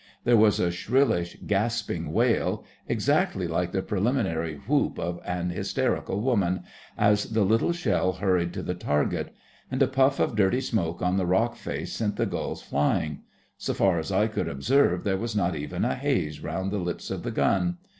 There 0.23 0.35
was 0.35 0.59
a 0.59 0.71
shrillish 0.71 1.37
gasping 1.45 2.11
wail—exactly 2.11 3.45
like 3.47 3.71
the 3.71 3.83
preliminary 3.83 4.55
whoop 4.55 4.97
of 4.97 5.19
an 5.23 5.51
hysterical 5.51 6.21
woman—as 6.21 7.25
the 7.25 7.43
little 7.45 7.71
shell 7.71 8.13
hurried 8.13 8.51
to 8.53 8.63
the 8.63 8.73
target; 8.73 9.31
and 9.69 9.79
a 9.83 9.87
puff 9.87 10.19
of 10.19 10.35
dirty 10.35 10.59
smoke 10.61 11.03
on 11.03 11.17
the 11.17 11.27
rock 11.27 11.55
face 11.55 11.93
sent 11.93 12.15
the 12.15 12.25
gulls 12.25 12.63
flying. 12.63 13.21
So 13.59 13.75
far 13.75 13.99
as 13.99 14.11
I 14.11 14.25
could 14.25 14.47
observe 14.47 15.03
there 15.03 15.17
was 15.19 15.35
not 15.35 15.55
even 15.55 15.85
a 15.85 15.93
haze 15.93 16.41
round 16.41 16.71
the 16.71 16.79
lips 16.79 17.11
of 17.11 17.21
the 17.21 17.29
gun. 17.29 17.77